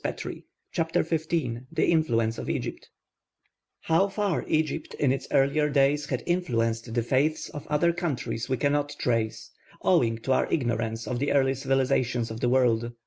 CHAPTER 0.71 1.03
XV 1.03 1.27
THE 1.71 1.85
INFLUENCE 1.91 2.39
OF 2.39 2.49
EGYPT 2.49 2.89
How 3.81 4.07
far 4.07 4.43
Egypt 4.47 4.95
in 4.95 5.11
its 5.11 5.27
earlier 5.29 5.69
days 5.69 6.07
had 6.07 6.23
influenced 6.25 6.91
the 6.95 7.03
faiths 7.03 7.49
of 7.49 7.67
other 7.67 7.93
countries 7.93 8.49
we 8.49 8.57
cannot 8.57 8.95
trace, 8.97 9.51
owing 9.83 10.17
to 10.21 10.31
our 10.31 10.51
ignorance 10.51 11.05
of 11.05 11.19
the 11.19 11.31
early 11.31 11.53
civilisations 11.53 12.31
of 12.31 12.39
the 12.39 12.49
world. 12.49 12.91